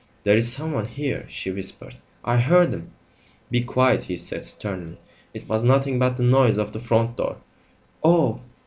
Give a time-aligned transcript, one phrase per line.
[0.23, 2.89] "There's someone here," she whispered; "I heard him."
[3.51, 4.97] "Be quiet!" he said sternly.
[5.31, 7.37] "It was nothing but the noise of the front door."
[8.03, 8.41] "Oh!